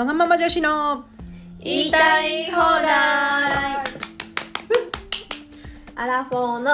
[0.00, 1.04] わがまま女子の
[1.58, 3.84] 言いたい放題。
[5.94, 6.70] アラフォーの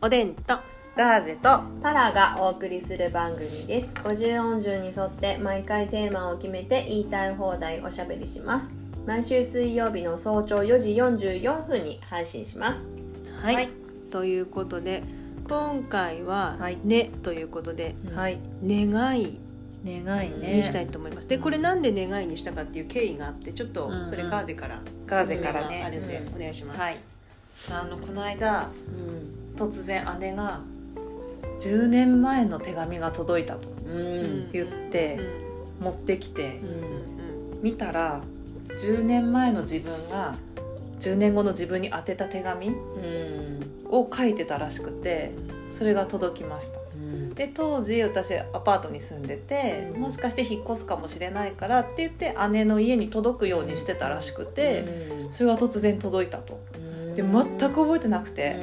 [0.00, 0.58] おでんと
[0.96, 3.94] ガーゼとパラがお送りする番組です。
[4.02, 8.70] 50音順に沿って毎回テーマを決めて言いたい放題おしゃべりします。
[9.06, 12.88] 毎週水曜日の早朝4時44分に配信します。
[13.40, 13.68] はい、はい。
[14.10, 15.04] ということで
[15.48, 19.38] 今回ははい「ね」ということでうんはい「願い」
[19.84, 20.56] 願いね。
[20.56, 25.68] にしたいと思います、でこれなんで願いにしたかっていう経緯があってちょっとそれガーゼからガーゼからね。
[25.68, 26.36] 説明があるんでうん。
[26.36, 26.96] お願いします、はい。
[27.70, 29.54] あのこの間うん。
[29.56, 30.60] 突然姉が
[31.60, 34.50] 10年前の手紙が届いたとうん。
[34.52, 35.18] 言って
[35.80, 35.84] うん。
[35.84, 37.62] 持ってきてうん。
[37.62, 38.22] 見たら
[38.68, 40.34] 10年前の自分が
[41.00, 42.74] 10年後の自分に宛てた手紙うん。
[43.90, 45.32] を書いてたらしくて
[45.70, 46.78] それが届きました。
[46.78, 46.83] うん
[47.34, 50.00] で当時私アパートに住んでて、うん。
[50.00, 54.84] もしかして引っ越すかもしれないからって言って姉の家に届くようにしてたらしくて、
[55.30, 56.60] それが突然届いたと。
[56.76, 57.14] うん。
[57.14, 58.54] で全く覚えてなくうてん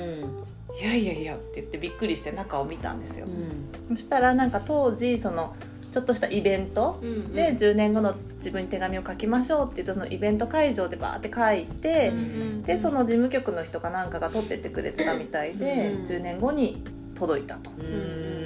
[0.80, 3.26] 「いやいやいや」って言ってびっくりして中を見たんですよ。
[3.26, 3.96] う、ん。
[3.96, 5.56] そしたらなんか当時その
[5.92, 16.84] ちょっとしたイベントうんで10年後の自分に手紙を書きましょうって言ってそのイベント会場でバーって書いて、うんでその事務局の人かなんかが取ってってくれてたみたいで、うん10年後に
[17.16, 17.72] 届いたと。
[17.72, 18.41] うん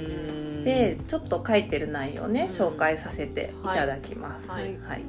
[0.66, 2.56] でちょっと書いてる内容ね、うん。
[2.56, 3.66] 紹介させてい。
[3.66, 4.76] ただきます、はい。
[4.78, 5.02] はい。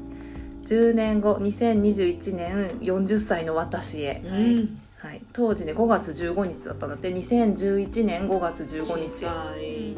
[0.65, 4.79] 10年後2021年40歳の私へ、うん。
[4.97, 7.13] はい、当時ね5月15日だったんだって。
[7.13, 9.11] 2011年5月15震日。
[9.11, 9.31] 災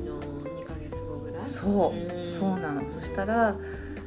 [0.05, 1.49] の2ヶ月後ぐらい？
[1.49, 2.39] そう、うん。
[2.39, 2.89] そうなの。
[2.89, 3.55] そしたら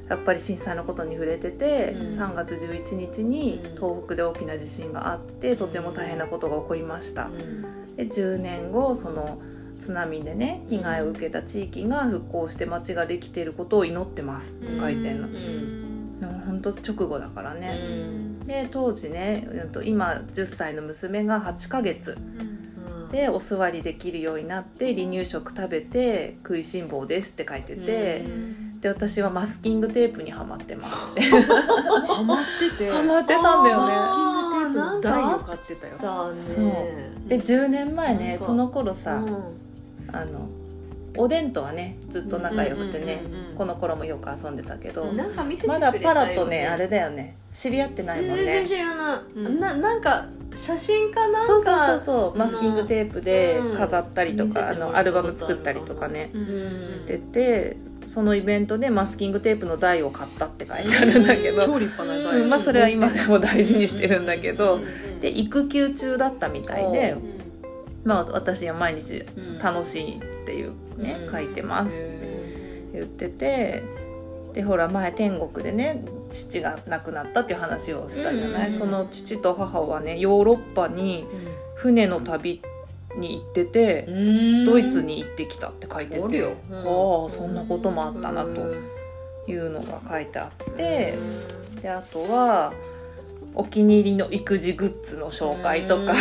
[0.09, 2.19] やっぱり震災のことに触れてて、うん。
[2.19, 3.77] 3月11日にうん。
[3.77, 7.31] 東北で大きな地震があってとても大変なことが起こりました、
[7.97, 9.39] で10年後その
[9.83, 16.21] 津波でね被害を受けた地域が復興して町ができていることを祈ってますって書いてんの、うん。
[16.21, 18.39] でも本当直後だからうね、ん。
[18.45, 19.49] で当時ね
[19.85, 23.09] 今10歳の娘が8ヶ月うん。
[23.11, 28.81] でお座りできるようになって離乳食食べて食いしん坊ですって書いてて、うん。
[28.81, 30.95] で私はマスキングテープにはまってます。
[31.21, 32.89] ハマってて。
[32.89, 35.99] ハマってたんだよマスねキングテープの台を買ってたよ。
[35.99, 39.62] だねそうで10年前ねその頃さ、うん
[40.13, 40.49] あの
[41.17, 47.37] おでんとはねずっと仲良くてね、うんうんうんうんこの頃もよく遊んでたけど、なんか見せてくまれたよ、ね、だパラとねあれだよね。
[47.53, 48.37] 知り合ってないもんね。
[48.37, 52.39] 全然知らない、うんななんか写真かなんかそうそうそうそう。
[52.39, 53.77] マスキングテープでうん。
[53.77, 56.31] 飾ったりとか、あ見せてもらったのアルバム作ったりとかね。
[56.33, 56.41] うん。
[56.41, 62.41] うんしててそのイベントでマスキングテープの台を買ったって書いてあるんだけど、超立派な台。
[62.41, 62.49] うん。
[62.49, 67.15] まあそれは今でも大事にしてるんだけど、うんで育休中だったみたいで
[68.05, 69.59] まあ私は毎日うん。
[69.59, 71.33] 楽しいっていうね、うん。
[71.33, 72.03] 書いてます。
[72.03, 73.83] ってへ言ってて
[74.55, 78.79] でほら前天国でね父が亡くなったっていう話をしたじゃない、うん。
[78.79, 81.27] その父と母はねヨーロッパにー
[81.77, 82.63] 船の旅
[83.17, 84.65] に行ってて、うん。
[84.65, 86.79] ドイツに行ってきたって書いてて、おるよ、うん。
[86.79, 88.75] ああそんなこともあったなと
[89.51, 91.15] いうのが書いてあって、
[91.83, 92.73] であとは
[93.55, 96.15] お気に入りの育児グッズの紹介とか、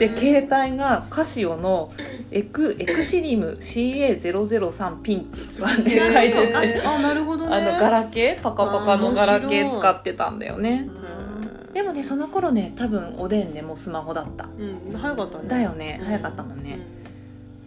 [0.00, 1.92] で携帯がカシオの
[2.30, 7.54] エクエクシリム CA003 ピンクがね書いてて、えーあなるほどね。
[7.54, 8.42] あのガラケー？
[8.42, 10.88] パカパカのガラケー使ってたんだよね。
[10.88, 11.72] うん。
[11.74, 14.46] でもねその頃ね多分おでんねもうスマホだった。
[14.46, 15.48] うん早かったね。
[15.48, 16.06] だよねうん。
[16.06, 16.78] 早かったもんね、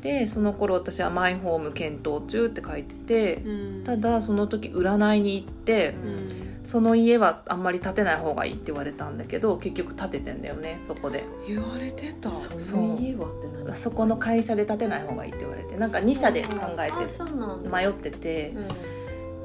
[0.02, 3.50] でその頃私はマイホーム検討中って書いててう
[3.82, 3.84] ん。
[3.86, 11.26] ただその時占いに行ってうんその家はあんまり建てない方がいいって言われたんだけど結局建ててんだよねそこで。
[11.48, 12.30] 言われてた？
[12.30, 15.76] その家はって何そこの会社で建てない方がいいって言われて。
[15.76, 18.64] なんか2社で考えあて迷ってて、うん。
[18.66, 18.68] っ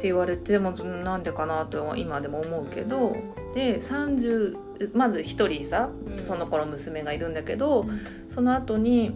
[0.00, 3.52] て言われてもうんなんでかなとは今でも思うけど、うん。
[3.52, 4.56] で30
[4.94, 6.24] まず1人さうん。
[6.24, 7.84] その頃娘がいるんだけど、
[8.32, 9.12] その後に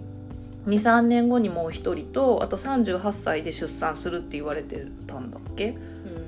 [0.67, 5.77] 23年後にもう1人とあと38歳で出産するって言われてたんだっけ？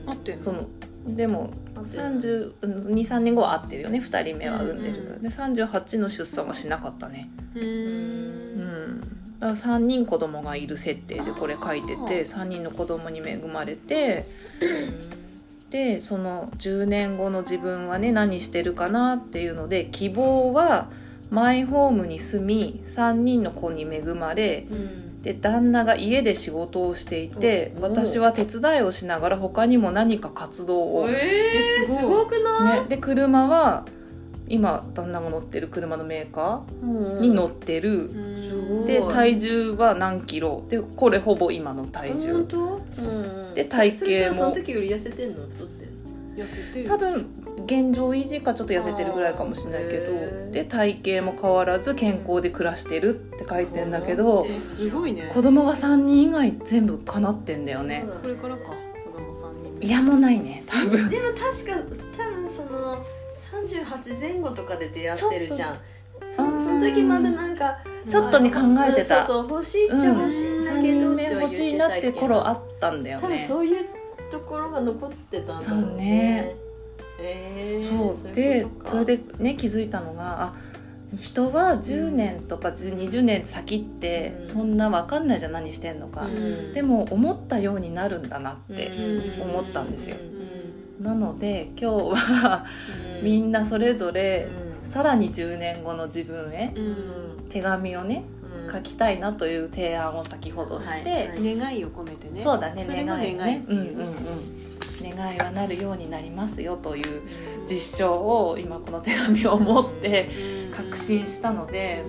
[0.06, 0.43] うん。
[0.43, 0.69] その
[1.06, 7.29] でも合ってる23年後は会ってるよね2人目は産んでるから、うんで38の出産はしなかったね。
[7.55, 7.65] ううん。
[7.65, 14.27] んだから3人子供がいる設定でこれ書いてて3人の子供に恵まれて
[15.71, 20.89] でその10年後の自分はね何してるかなっていうので希望は
[21.31, 33.87] マイホームに住み3人の子に恵まれうんで旦那が家で仕事をしていてお私は手伝いをしながら他にも何か活動を、ね、えー、すごくない、で車は
[34.47, 38.87] 今旦那が乗ってる車のメーカうんーに乗ってる、すごい。
[38.87, 40.62] で体重は何キロ？
[40.69, 42.32] でこれほぼ今の体重。
[42.35, 44.35] うん、で体型も。
[44.35, 45.47] その時より痩せてんの？
[45.49, 45.87] 太って
[46.37, 46.88] 痩せてる。
[46.91, 55.31] 多分現状維持かちょっと痩せてるぐらいかもしれないけどで体型も変わらず健康で暮らしてるって書いてんだけどえすごいね。
[55.33, 58.05] 子供が3人以外全部叶ってんだよね。
[58.23, 59.79] これからか子供三人。
[59.79, 60.91] 目いやもうないね多分。
[61.11, 63.05] でも確か多分その
[63.67, 65.79] 38前後とかで出会ってるじゃん。
[66.27, 67.79] その時まだなんか
[68.09, 69.21] ちょっとに考えてた。
[69.21, 73.87] うんそうそう欲しいっちゃ欲しいんだ3けど、人目欲しいなって頃あったんだよ多分ねそういう
[74.31, 76.63] ところが残ってたんだろうそうね
[78.34, 80.54] でそれでね気づいたのがあ
[81.16, 84.48] 人は10年とか20年先ってうん。
[84.48, 86.72] そんな分かんないじゃん何してんのか、うん。
[86.72, 89.42] でも思ったようになるんだなって、うん。
[89.42, 90.16] 思ったんですよ。
[90.98, 91.04] うん。
[91.04, 92.66] なので今日は
[93.20, 93.25] うん。
[93.25, 94.48] みんなそれぞれ
[94.82, 94.90] うん。
[94.90, 97.48] さらに10年後の自分へうん。
[97.48, 98.25] 手紙をね
[98.66, 98.72] うん。
[98.72, 101.56] 書きたいなという提案を先ほどして、はいはい。
[101.56, 102.42] 願いを込めてね。
[102.42, 103.64] そうだね願い願いっね。
[103.69, 107.23] うんうんうん願いはなるようになりますよという
[107.69, 110.29] 実証を今この手紙を持って
[110.73, 112.05] 確信したので、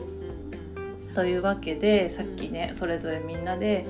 [1.14, 3.86] というわけでさっきねそれぞれみんなで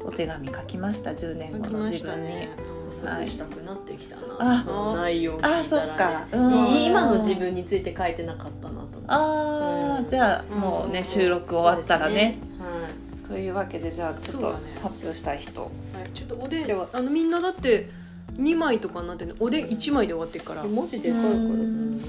[0.00, 1.10] お手紙書きました。
[1.12, 2.28] 10年後の自分に。
[2.28, 2.48] たね。
[2.84, 6.26] 補足したくなってきたな、あその内容を聞いたら、ね、あそっか。
[6.32, 6.54] うん。
[6.68, 9.06] い今の自分について書いてなかったなと思って。
[9.08, 10.08] あー、うん。
[10.08, 12.38] じゃあもうね収録終わったらね。
[12.58, 12.88] は
[13.26, 14.62] というわけでじゃあちょっと発
[15.02, 15.72] 表したい人、はい。
[16.12, 17.88] ちょっとおでんあのみんなだって
[18.36, 20.64] 2枚とかになってるおでん1枚で終わってるから。
[20.64, 22.00] い文字でかいからうん。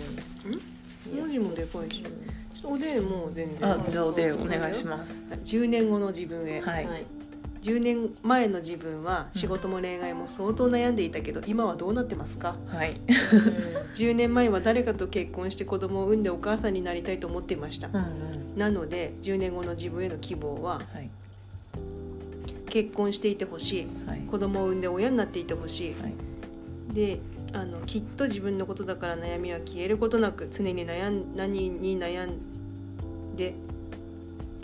[1.15, 2.01] 文字もでかいし。
[2.01, 3.71] ちょっとおでんもう全然。
[3.71, 5.13] あじゃあおでんお願いします。
[5.29, 5.39] はい。
[5.39, 7.05] 10年後の自分へ、はい、はい。
[7.61, 12.55] 10年前の自分は仕事も恋愛も相当悩んでいたけど今はどうなってますか？
[12.67, 12.99] はい。
[13.97, 17.87] 10年前は誰かと結婚して子供を産んでお母さんになりたいと思っていました。
[17.87, 18.57] うんうん。
[18.57, 21.09] なので10年後の自分への希望ははい
[22.75, 23.87] 結婚していてほしい。
[24.05, 24.19] はい。
[24.29, 26.13] 子供を産んで親になっていてほしい、はい。
[26.93, 27.21] で
[27.53, 33.53] あのきっと自分のことだから悩みは消えることなく常に悩ん何に悩んで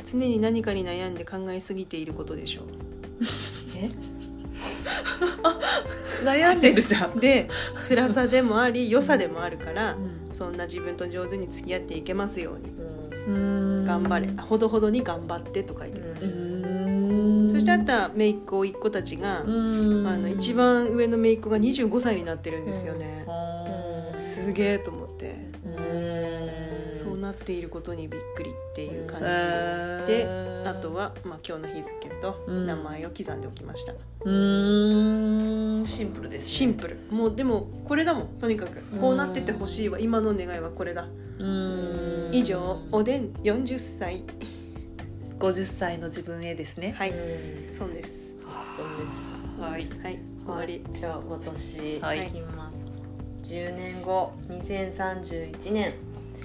[0.06, 2.64] 常に何かに悩んで考えすぎていることでしょ
[3.78, 3.90] え？
[6.26, 7.18] 悩んでるじゃん。
[7.18, 7.48] うで
[7.88, 10.36] 辛さでもあり良さでもあるからうん。
[10.36, 12.74] そんな自分と上手に付き合っていけますように。
[13.28, 13.86] うん。
[13.86, 14.30] 頑張れ。
[14.36, 16.81] あほどほどに頑張ってと書いてまうした、
[17.62, 19.50] してあった姪っ子甥っ子たちが、う
[20.04, 20.08] ん。
[20.08, 23.26] あの一番上の姪っ子が25歳になってるんですよね、
[24.18, 25.36] すげえと思って、
[25.66, 26.52] うん
[26.94, 29.26] そうなっていることにびっくりっていう感じ、
[30.08, 30.28] で
[30.66, 32.66] あとは、まあ、今日の日付とうん。
[32.68, 36.50] 名前を刻んでおきました、うーんシンプルですね。
[36.50, 36.98] シンプル。
[37.10, 38.28] もうでもこれだもん。
[38.40, 40.00] とにかくこうなっててほしいわ。
[40.00, 41.08] 今の願いはこれだ。
[41.40, 42.36] うーん。
[42.36, 44.24] 以上おでん40歳
[45.42, 46.94] 50歳の自分へですね。
[46.96, 47.76] はい、うん。
[47.76, 48.32] そうです。
[48.78, 50.00] そうです。
[50.00, 50.04] はい。
[50.04, 50.20] はい。
[50.46, 52.32] 終わり、じゃあ私、はい。
[52.34, 52.72] 今
[53.44, 55.94] 10年後2031年。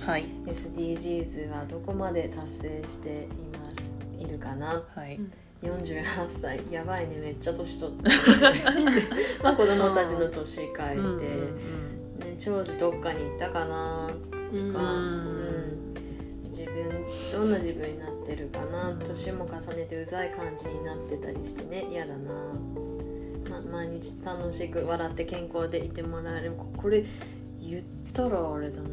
[0.00, 0.28] はい。
[0.46, 3.28] SDGs はどこまで達成してい
[3.58, 3.70] ま
[4.18, 4.82] すいるかな？
[4.94, 5.20] はい。
[5.62, 6.60] 48歳。
[6.70, 7.16] やばいね。
[7.16, 8.10] めっちゃ年取って
[9.42, 12.18] まあ子供たちの年書いて、うん。
[12.18, 14.10] ね、長女どっかに行ったかな
[14.52, 14.72] うん。
[14.72, 14.78] か、
[17.46, 18.92] んな自分になってるかな？
[19.06, 21.86] 年も重ねてうざい感じになってたりしてね。
[21.90, 22.30] 嫌だな、
[23.50, 26.52] ま、毎日楽しく笑って健康でいてもらえる。
[26.52, 27.04] ここれ
[27.60, 27.82] 言っ
[28.12, 28.88] たらあれじゃな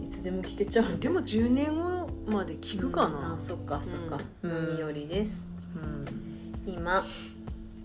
[0.00, 0.04] い？
[0.04, 0.98] いつでも聞けちゃう。
[0.98, 3.12] でも10年後まで聞くかうん。
[3.12, 4.50] なあ、そっかそっか、うん。
[4.70, 5.44] 何よりです。
[5.76, 6.04] うん。
[6.72, 7.04] 今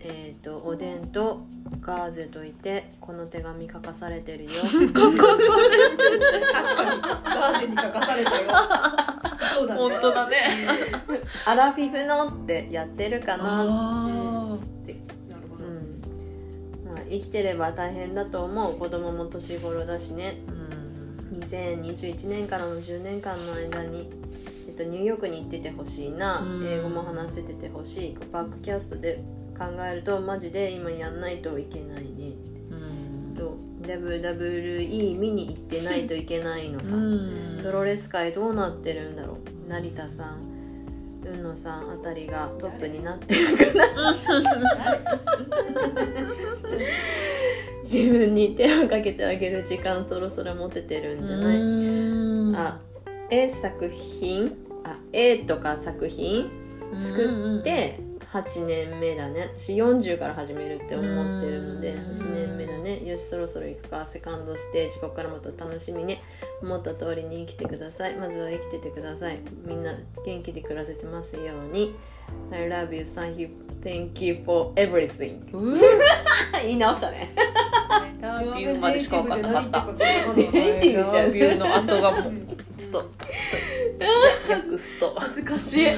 [0.01, 1.41] えっ、とおでんと
[1.81, 4.49] ガーゼといてこの手紙書かされてるよ。
[4.61, 7.01] 確かに。
[7.01, 8.47] ガーゼに書かされたよ。
[9.55, 9.79] そうだね。
[9.79, 10.37] 本当だね。
[11.45, 14.93] アラフィフのってやってるかなあって。
[15.29, 16.93] なるほど、うん。
[16.93, 18.77] まあ、生きてれば大変だと思う。
[18.77, 20.41] 子供も年頃だしね。
[20.47, 21.41] ーうん。
[21.41, 24.09] 2021年からの10年間の間に、
[24.67, 26.67] えっと、ニューヨークに行っててほしいな、うん。
[26.67, 28.17] 英語も話せててほしい。
[28.31, 29.23] バックキャストで
[29.59, 32.33] 考えるとマジで今やんないといけないね。
[32.71, 32.75] う
[33.33, 33.35] ん。
[33.35, 37.59] と WWE 見に行ってないといけないのさ、うん。
[37.61, 39.33] プロレス界どうなってるんだろ
[39.67, 39.69] う。
[39.69, 40.49] 成田さん
[41.21, 44.15] 海野さんあたりがトップになってるかな。
[47.83, 52.55] 自分に手をかけてあげる時間そろそろ持ててるんじゃない、うん。
[52.55, 52.79] あ
[53.29, 54.55] 絵作品？
[54.85, 56.49] あ絵とか作品？
[56.95, 57.99] 作って
[58.31, 59.49] 8年目だね。
[59.55, 62.15] 私40から始めるって思ってるのでうん。
[62.15, 63.03] 8年目だね。
[63.03, 64.05] よしそろそろ行くか。
[64.05, 66.21] セカンドステージここからまた楽しみね。
[66.61, 68.15] 思った通りに生きてください。
[68.15, 69.39] まずは生きててください。
[69.65, 69.93] みんな
[70.25, 71.95] 元気で暮らせてますように。
[72.51, 73.03] I love you.
[73.03, 73.49] Thank you.
[73.83, 75.39] Thank you for everything.
[76.61, 77.33] 言い直したね。
[78.21, 80.33] ラビューまでしか分かんなかった。
[80.33, 81.25] ネイ ティブじゃん。
[81.27, 82.33] ラビューの後がもう
[82.77, 83.09] ちょっとちょっと
[84.49, 85.81] 訳すと恥ずかしい。
[85.81, 85.95] いや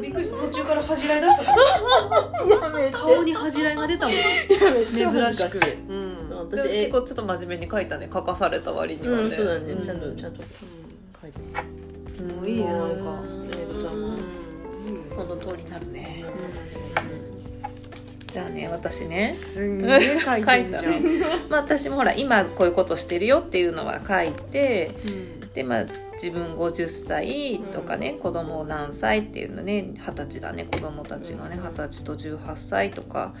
[0.00, 0.36] びっくりした。
[0.38, 1.44] 途中から恥じらい出した。
[1.44, 2.92] からやめて。
[2.92, 4.16] 顔に恥じらいが出たもん。
[4.16, 4.24] や
[4.72, 4.90] めて。
[4.90, 5.60] 珍しく。
[5.88, 6.12] うん。
[6.50, 9.30] 私え結構ちょっと真面目に書いたね書かされた割にはね、うん。
[9.30, 9.80] そうだねん。
[9.80, 10.32] ちゃんとちゃん。
[10.32, 10.42] と
[11.22, 11.40] 書いて。
[12.18, 12.28] うん。
[12.36, 12.78] もういいねなん。
[12.78, 14.16] かありがとうございま
[15.08, 16.24] すその通りになるね。
[18.30, 19.34] じゃあね私ね。
[19.34, 20.84] すんげえ書いてんじゃん。
[21.50, 24.90] まあ私もほら今こういうことしてるよっていうのは書いて
[25.54, 31.62] でまあ自分50歳とかね、子供何歳っていうのね二十歳だね子供たちがねうん。
[31.62, 33.34] 二十歳と18歳とか。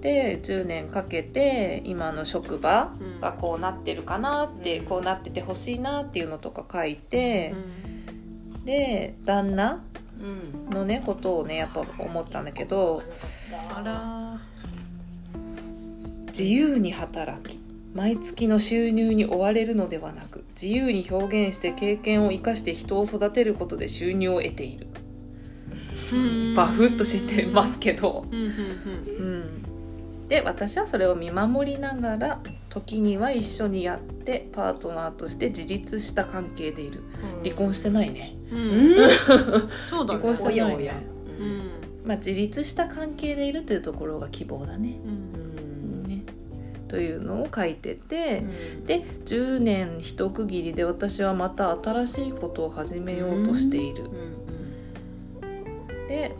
[0.00, 4.86] で10年かけて今の職場がこうなってるかなって、うん。
[4.86, 7.54] こうなっててほしいなっていうのとか書いて
[8.56, 8.64] う、ん。
[8.64, 9.82] で旦那
[10.18, 10.70] うん。
[10.70, 13.02] のねことをねやっぱ思ったんだけど
[16.28, 17.60] 自由に働き
[17.94, 24.86] 毎月の収入に追われるのではなく自由に表現して経験を生かして人を育てることで収入を得ている。
[26.56, 28.50] バフッとしてますけど、うんうんう
[30.24, 37.02] ん、で私はそれを見守りながら時には一緒にやってパートナーとして自立した関係でいる。
[37.42, 38.36] 離婚してないね。
[38.50, 38.96] うん。
[38.96, 39.08] ね。
[39.90, 40.92] 離婚してないね。
[41.38, 41.70] うん。
[42.04, 45.00] まあ自立した関係でいるというところが希望だね。
[45.04, 45.32] うん。
[45.32, 45.39] ね
[46.90, 48.42] というのを書いてて、
[48.84, 54.10] でで10年一区切りで私はまた新しいことを始めようとしている、
[56.08, 56.34] で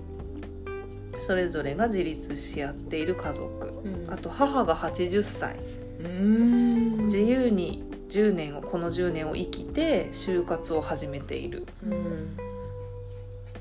[1.21, 3.73] それぞれが自立し合っている家族。
[4.09, 5.57] あと母が80歳。
[6.03, 7.05] うん。
[7.05, 11.67] 自由に10年をこの10年を生きて就活を始めている。
[11.87, 12.37] うん。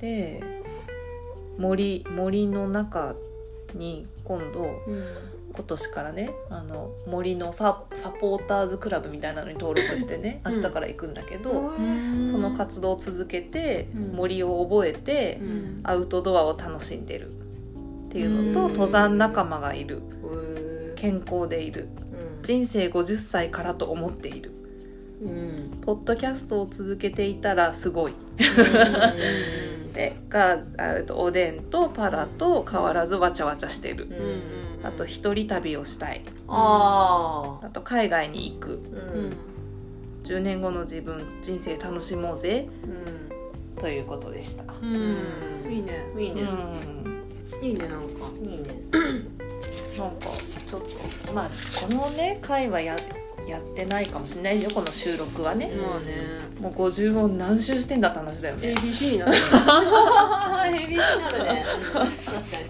[0.02, 0.42] で
[1.58, 3.14] 森森の中
[3.76, 4.72] に今度
[5.60, 10.56] 今年からねあの森のササポーターズクラブみたいなのに登録してねうん。
[10.56, 12.26] 明日から行くんだけど、うん。
[12.26, 14.16] その活動を続けてうん。
[14.16, 15.82] 森を覚えてうん。
[15.84, 17.30] アウトドアを楽しんでる。
[17.30, 17.34] っ
[18.10, 18.74] ていうのとうん。
[18.74, 19.98] 登山仲間がいる。
[20.24, 21.90] うん健康でいる。
[22.42, 24.54] 人生50歳からと思っている。
[25.22, 25.78] うん。
[25.82, 28.14] ポッドキャストを続けていたらすごい。
[29.94, 34.06] でがあとおでんとパラと変わらずわちゃわちゃしてる。
[34.06, 36.22] うんうんあと一人旅をしたい。
[36.48, 38.78] ああと海外に行く。
[38.78, 39.30] ーううん。
[39.32, 39.34] ん
[40.24, 42.68] 10年後の自分人生楽しもうぜ。
[42.84, 43.78] うん。
[43.78, 45.18] ということでした、うん。
[45.72, 46.06] いいね。
[46.18, 46.42] いいね。
[46.42, 47.66] うん。
[47.66, 48.06] いいねなんか。
[48.42, 48.66] いいね。
[49.98, 50.28] なんか
[50.70, 50.82] ちょっ
[51.26, 51.50] とまあ
[51.82, 52.96] このね回はや
[53.48, 56.50] やってないかもしれないよこの収録はね、まあね。
[56.62, 58.70] もう50音何周してんだって話だよね。
[58.72, 61.66] ABC になるああヘビーになるね。
[61.94, 62.69] 確かに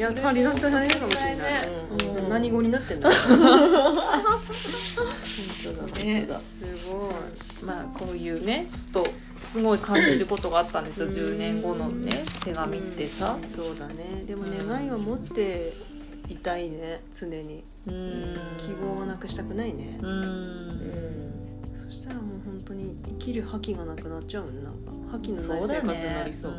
[0.00, 1.68] いや足りなくなれるかもしれない。
[1.68, 2.16] にうん。
[2.24, 3.38] うん何語になってんだ本
[5.64, 6.04] 当だ。
[6.04, 6.26] ね。
[6.42, 7.64] すごい。
[7.66, 11.08] まあこういうねちょっとすごい感じることがあったんですよ。
[11.08, 11.12] うん。
[11.12, 13.38] 10年後のね手紙ってさ。
[13.46, 14.24] そうだね。
[14.26, 15.74] でも願いは持って
[16.30, 17.02] いたいね。
[17.12, 17.62] 常に。
[17.86, 18.38] うん。
[18.56, 19.98] 希望はなくしたくないね。
[20.00, 20.22] ううん。
[21.74, 26.52] んそしたらもう本当に生きる覇気がなくなっちゃうねなんか覇気のない生活になりそう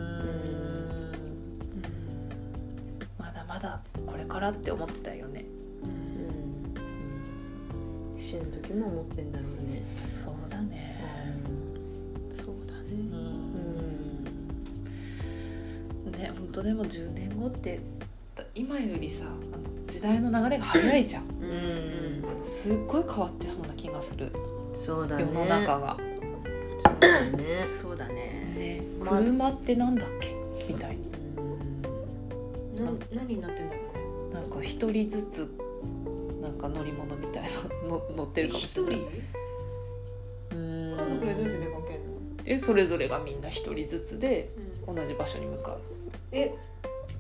[3.62, 5.46] だこれからって思ってたよね。
[5.84, 5.88] う
[8.18, 8.20] ん。
[8.20, 9.84] 死ぬ時も思ってんだろうね。
[10.04, 11.00] そうだね。
[12.32, 12.92] そうだうね。
[16.06, 16.12] うん。
[16.12, 16.12] ん。
[16.12, 17.80] ね本当でも10年後って
[18.56, 19.26] 今よりさ
[19.88, 21.24] 時代の流れが早いじゃん。
[21.24, 22.24] うん。
[22.46, 24.32] すっごい変わってそうな気がする。
[24.74, 25.24] そうだね。
[25.24, 25.98] 世の中が、
[26.84, 27.68] そうだね。
[27.80, 28.16] そうだね。
[28.58, 29.20] ね、まあ。
[29.20, 30.36] 車ってなんだっけ？
[30.68, 31.21] みたいにうん
[32.86, 34.34] な何になってんだろうね。
[34.34, 35.52] なんか一人ずつ
[36.42, 38.96] なんか乗り物みたいなの 乗ってるかもし一れない。
[40.52, 40.56] 人？
[40.56, 40.98] うん。
[40.98, 42.12] 家族でどうやって出かけんの？
[42.46, 44.52] えそれぞれがみんな一人ずつで
[44.88, 44.96] うん。
[44.96, 45.78] 同じ場所に向かう。
[46.32, 46.54] え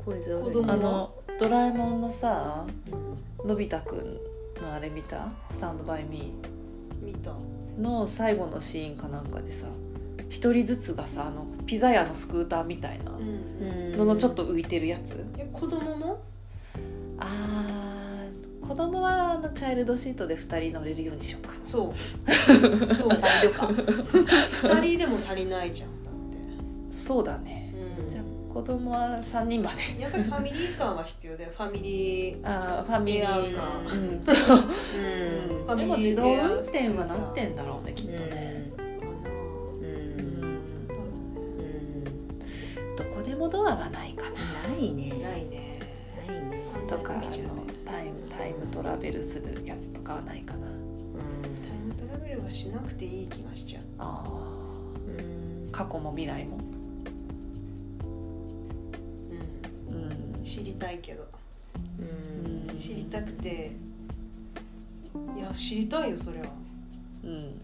[0.05, 2.65] これぞ子供あのドラえもんのさ
[3.41, 3.47] うん。
[3.47, 4.19] のび太くん
[4.61, 6.33] のあれ見た「スタンドバイミ
[7.01, 7.31] 見た。
[7.31, 9.65] ーの最後のシーンかなんかでさ
[10.29, 13.11] 一人ずつがさあのピザ屋のスクーターみたいな。
[13.11, 13.30] うん
[13.97, 16.21] ののちょっと浮いてるやつ、え子供も？
[17.19, 21.53] あー子供はあのチャイルドシートで2人乗れるようにしようか。
[21.61, 21.97] そう。
[22.95, 23.09] そう。
[23.15, 23.69] サイドか。
[24.63, 26.95] 二人でも足りないじゃんだって。
[26.95, 27.73] そうだね。
[28.01, 28.09] うん。
[28.09, 30.01] じゃあ子供は3人まで。
[30.01, 31.51] やっぱりファミリー感は必要だよ。
[31.55, 34.59] ファミリーあーファミリーーかうんそう。
[35.69, 35.77] うん。
[35.77, 38.71] でも自動運転はなってんだろうねきっとね。
[38.77, 38.90] うん
[43.45, 44.69] うんだろうねうんどはないかな。
[44.69, 45.09] ないね。
[45.09, 45.79] ないね。
[46.27, 46.63] ないね。
[46.87, 47.27] とかね。
[47.85, 50.67] タイムタイムトラベルするやつとかはないかな。
[50.67, 53.83] タイムトラベルはしなくていい気がしちゃう。
[53.99, 54.23] あ
[55.07, 55.67] うん。
[55.67, 56.57] ー過去も未来も。
[59.89, 60.41] ううん。
[60.41, 61.27] ん知りたいけど。
[61.99, 62.77] うん。
[62.77, 63.71] 知りたくて。
[65.37, 66.43] いや知りたいよそりゃ
[67.23, 67.61] うん。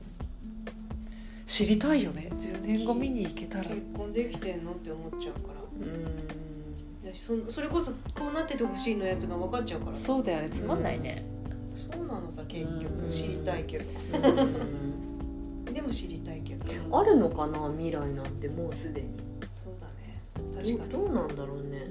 [1.46, 2.30] 知りたいよね。
[2.34, 3.66] 10年後見に行けたら。
[3.70, 7.08] 結婚できてんのって思っちゃうからうん。
[7.10, 10.50] だしそそれこそこうなっててほしいのやつが分かっちゃうからそうだよね。
[10.50, 11.26] つまんないね。
[11.72, 12.80] そうなのさ結うん。
[12.82, 13.86] 局知りたいけど。
[14.14, 15.66] うん。
[15.74, 17.00] でも知りたいけど。
[17.00, 19.08] あるのかな未来なんてもうすでに。
[19.56, 20.22] そうだね。
[20.64, 20.90] 確かに。
[20.92, 21.88] どうなんだろうね。
[21.88, 21.90] う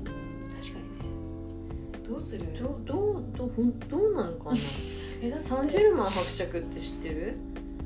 [0.00, 0.04] ん。
[0.60, 2.08] 確かにね。
[2.08, 2.44] どうする？
[2.58, 4.56] どうどうどうほんどうなのかな。
[5.22, 7.34] えサンジェルマン伯爵って知ってる？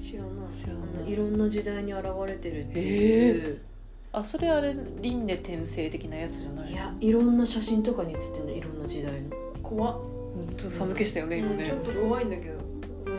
[0.00, 0.32] 知らない。
[0.52, 3.60] 知らないいろんな時代に現れてるっていう、
[4.12, 9.30] あそれあれ輪廻転生的なやつじゃないいやいろんな写真とかに写ってるのいろんな時代の。
[9.62, 10.00] 怖っ。
[10.36, 11.64] うんちょっと寒気したよね今ね。
[11.64, 12.54] うんちょっと怖いんだけど。
[13.06, 13.10] う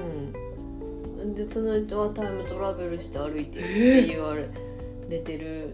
[1.26, 1.36] ん。
[1.36, 5.74] でその人はタイムトラベルして歩いてるって言われてる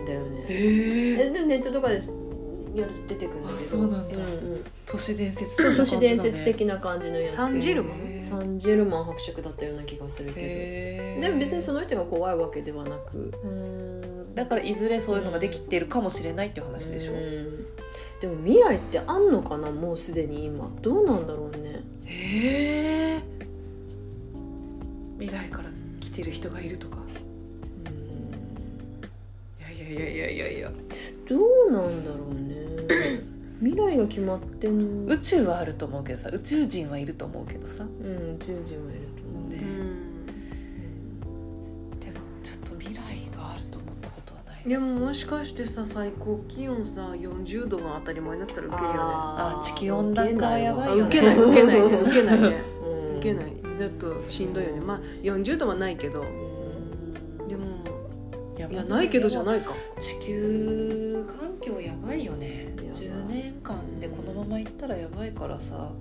[0.00, 2.12] んだよね、ええでもネットとかです
[2.74, 3.64] やると出てくるんだけど。
[3.64, 4.18] あそうなんだ。
[4.18, 4.24] んう
[4.56, 4.64] ん。
[4.86, 7.34] 都市伝説的な都市伝説的な感じのやつ。
[7.34, 8.20] サンジェルマン？
[8.20, 11.22] サンジェルマン伯爵だったような気がするけど。
[11.22, 13.97] でも別にその人が怖いわけではなくうん
[14.34, 17.12] だからいずれそういうのができてるかもしれないっていう話でしょ。
[17.12, 17.66] うん。
[18.20, 20.70] でも未来ってあんのかなもうすでに今。
[20.82, 21.82] どうなんだろうね。
[22.04, 23.22] へえ
[25.18, 25.70] 未来から
[26.00, 26.98] 来てる人がいるとか。
[26.98, 29.64] うん。
[29.64, 30.58] いやいやいやいやいや。
[30.58, 30.72] いや
[31.28, 31.36] ど
[31.68, 33.20] うなんだろうね。
[33.60, 37.84] 未来が決まってん宇宙はあると思うけどさ宇宙人はいると思うけどさ。
[37.84, 39.27] うん宇宙人はいると思う
[44.66, 48.98] でももしかしてさ最高気温さ40度が当たり前になってたらウケるよね。
[48.98, 51.02] あ地球温暖化はやばいよね。
[51.02, 51.86] あ受けない受けないね。
[51.98, 52.62] 受けないね。
[52.84, 53.18] うん。
[53.18, 53.52] 受けない。
[53.78, 54.80] ちょっとしんどいよね。
[54.80, 56.22] まあ40度はないけど。
[56.22, 57.48] うん。
[57.48, 57.66] でも
[58.56, 59.72] いやいやないけどじゃないか。
[60.00, 62.74] 地球環境やばいよね。
[62.76, 65.92] やばい10年間でこのままいったらやばいからさ、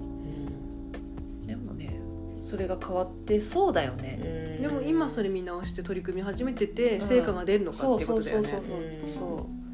[0.00, 1.98] うん、でもね
[2.42, 4.18] それが変わってそうだよね、
[4.64, 8.48] でも今それ見直して取り組み始めてて成果が出るのかってことだよね。
[9.04, 9.64] そう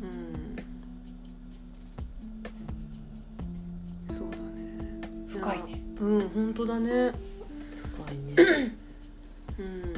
[5.29, 5.81] 深いね。
[6.01, 7.13] うん本当だね。
[8.05, 8.75] 深いね。
[9.61, 9.93] うん。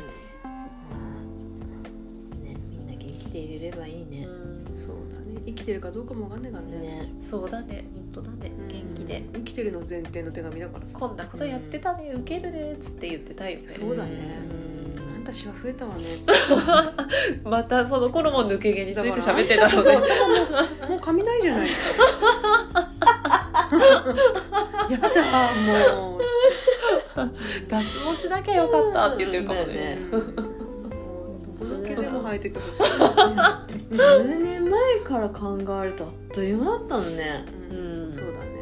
[2.44, 4.28] ねみんな元気でいれればいいね。
[4.76, 5.40] そうだね。
[5.46, 6.76] 生きてるかどうかもわかんないからね。
[6.76, 7.12] ね。
[7.24, 7.87] そうだね。
[7.94, 8.52] 本当だね。
[8.61, 8.68] うん。
[8.68, 10.98] 元気で、生きてるの前提の手紙だからさ。
[10.98, 12.12] こんなことやってたね。
[12.14, 12.74] ウケるね。
[12.74, 13.64] っつって言ってたよね。
[13.66, 14.11] そうだね。
[14.66, 14.71] うん
[15.22, 16.02] たシワ増えたわね。
[17.44, 19.96] またその頃も抜け毛について喋ってたのね。
[19.98, 20.00] も
[20.87, 21.68] うもう髪ないじゃない。
[24.90, 26.22] やだもう。
[27.68, 29.98] 脱毛しなきゃよかったって言ってるかもね。
[31.94, 38.11] でも生えててほしい、10年前から考えるとあっという間だったのねううん。
[38.11, 38.52] ん、そうだね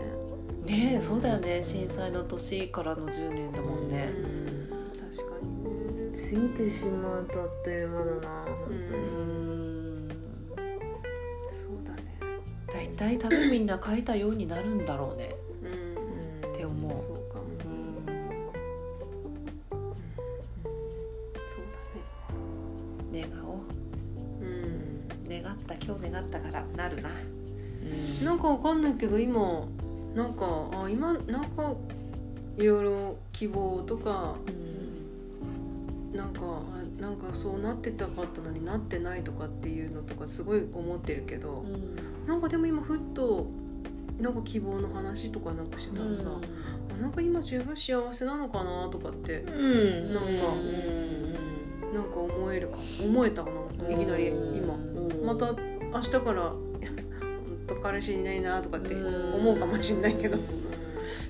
[0.67, 3.79] ねえそうだよね震災の年からの10年だもん。
[3.87, 4.09] うね、ん。
[4.09, 4.40] 確かにね
[6.31, 9.35] 過ぎてしまうとあっという間だな本当うに
[10.05, 10.09] ん。
[11.51, 12.03] そうだね。
[12.73, 15.35] 大体多分みんな書いたようになるんだろうね。
[15.65, 16.53] うん。
[16.55, 16.93] って思う。
[16.93, 17.43] そうかも。
[21.49, 21.81] そうだ
[23.11, 23.29] ね。
[23.29, 23.59] 願おう。
[24.41, 25.09] うん。
[25.29, 27.11] 願った今日願ったからなるな。
[28.23, 29.67] なんかわかんないけど今
[30.15, 31.75] なんかあ今なんか
[32.57, 34.37] いろいろ希望とか
[36.15, 41.65] なんかあなんかそうなってたかったのになってないとかっていうのとかすごい思ってるけど
[42.27, 43.47] なんかでも今ふっと
[44.19, 50.15] なんか希望の話とかなんかしてたらさ、あなんか今十分幸せなのかなとかってうん。
[50.15, 50.31] なんか
[51.95, 54.77] なんか思えるか思えたかないきなり今。
[55.25, 55.55] また
[55.93, 56.53] 明日から
[57.83, 60.37] 彼氏いないなとかって思うかもしんないけど。
[60.37, 60.41] い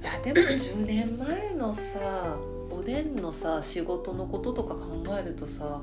[0.03, 2.37] やでも10年前のさ
[2.81, 5.83] おでんのさ仕事のこととか考えるとさ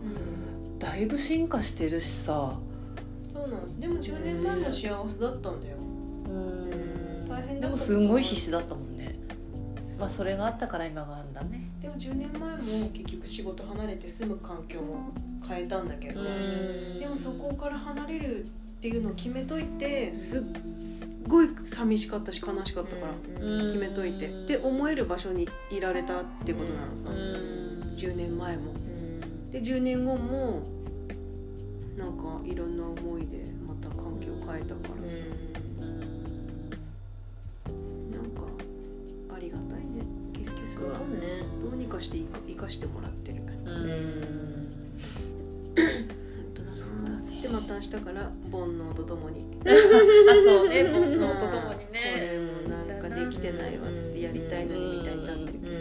[0.80, 2.58] だいぶ進化してるしさ。
[3.32, 3.80] そうなんです。
[3.80, 5.78] でも10年前も幸せだったんだよ。
[7.30, 9.16] 大変だでもすんごい必死だったもんね。
[10.00, 11.70] まあそれがあったから今があんだね。
[11.84, 15.14] でも10年前も結局仕事離れて住む環境も
[15.48, 18.48] 変えたんだけどでもそこから離れるっ
[18.82, 20.42] ていうのを決めといてすっ
[21.28, 23.14] ごい寂しかったし悲しかったから
[23.66, 24.46] 決めといて。
[24.46, 27.10] で思える場所にいられたってことなのさ。
[27.10, 28.74] 10年前も。
[29.52, 30.62] で10年後も
[31.98, 35.24] なんかいろんな思いでまた環境変えたからさ、
[38.12, 38.44] なんか
[39.36, 40.96] ありがたいね結局
[41.64, 43.42] どうにかして生かしてもらってる。
[43.66, 44.27] ううん
[47.82, 49.46] つってまた明日から煩悩とともに。
[49.66, 49.70] あ
[50.46, 50.84] そうね。
[50.84, 55.78] 煩悩とともにこねれもなんかできてないわっつってやりたいのにみたいになってるけど。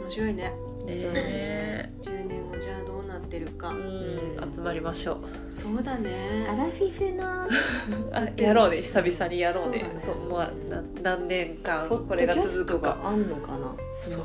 [0.00, 0.52] 面白いね。
[0.86, 3.68] ね10年後じゃあどうなってるか。
[3.68, 4.54] うん。
[4.54, 5.18] 集まりましょう。
[5.48, 6.46] そうだね。
[6.48, 7.24] アラフィフの。
[8.12, 8.82] あやろうね。
[8.82, 9.80] 久々にやろうね。
[9.80, 10.00] そうだね。
[10.04, 12.88] そうもうな何年間ポこれが続くか。
[12.88, 13.74] があんのかな？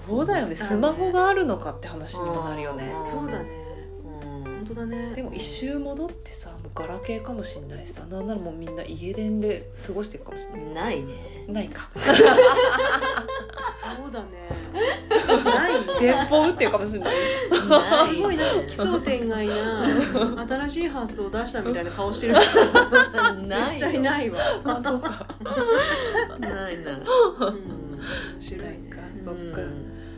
[0.01, 0.55] そうだよね。
[0.55, 2.93] スマホがあるのかって話にもなるよね。
[2.93, 3.05] あー。
[3.05, 3.68] そうだね
[4.69, 5.13] 当だね。
[5.15, 8.05] でも一周戻ってさもうガラケーかもしんないしさ。
[8.05, 10.73] なんならもうみんな家電で過ごしてるかもしれない。
[10.73, 11.45] ないね。
[11.47, 11.89] ないか。
[11.95, 12.01] そ
[14.07, 14.49] うだね。
[15.43, 15.79] ないね。
[15.99, 17.15] 電報打ってるかもしれない。
[18.09, 19.87] すごいなんか奇想天外な
[20.47, 22.33] 新しい発想を出したみたいな顔してる。
[22.33, 22.39] な
[23.73, 25.25] い絶対ないわ、あそうか。
[26.39, 26.91] ないな。
[26.91, 27.07] うん、面
[28.39, 28.89] 白いね。
[29.25, 29.61] そっか。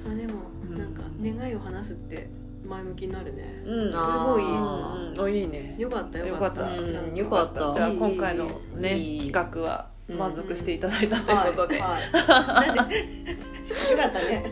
[0.05, 0.33] まあでも
[0.69, 2.29] なんか願いを話すって
[2.71, 3.63] 前向きになるね。
[3.65, 3.91] うん。
[3.91, 5.75] すごいあういいね。
[5.77, 6.61] よかったよかった。
[6.71, 7.73] よかった。
[7.73, 8.45] じゃあ今回の
[8.77, 10.17] ね企画はうん。
[10.17, 12.95] 満足していただいたということで、はいなんで
[13.91, 14.43] よかったね。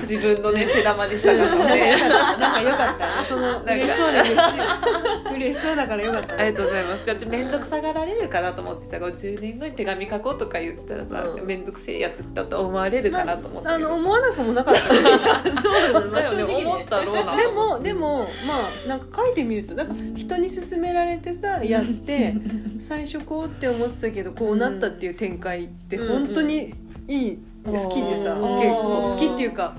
[0.00, 2.38] 自分のね手玉にしたかった。
[2.38, 5.34] なんかよかったそのか嬉しそうで嬉しい。
[5.36, 6.42] 嬉しそうだからよかったね。
[6.42, 7.06] ありがとうございます。
[7.06, 11.46] こっち面倒くさがられるかなと思ってさ、こう10年後に手紙書こうとか言ったらさ、うん。
[11.46, 13.68] 面倒くせえやつだと思われるかなと思って。
[13.70, 15.00] あの思わなくもなかったね。
[15.60, 16.64] そ うだねだよね、正直ね。
[16.64, 22.34] 思ったろうなでもでもまあなんか書いてみるとなんか人に勧められてさやって
[22.80, 26.74] 最初こうって思ってたけどこうなったっていう展開って本当に
[27.08, 28.56] いい好きでさうん。
[28.56, 29.06] 結構。
[29.08, 29.74] 好きっていうか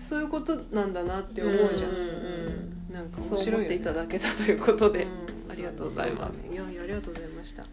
[0.00, 1.90] そういうことなんだなって思うじゃん。
[1.90, 3.22] うんうんなんかて。
[3.22, 5.52] 面そう思って白いよねいただけたということで、うん。
[5.52, 6.48] ありがとうございます。
[6.50, 7.64] いやありがとうございました。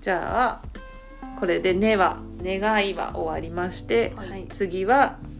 [0.00, 0.80] じゃあ
[1.38, 4.46] これで「ね」は「願い」は終わりまして、はい。
[4.50, 5.18] 次は「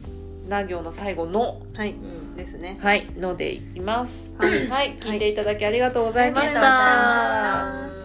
[0.51, 1.93] な行」の最後のはい。
[1.93, 2.37] うん。
[2.37, 4.33] ですね「はい」のでいきます。
[4.39, 4.69] はい。
[4.69, 8.00] はい、聞いていただきありがとうございました。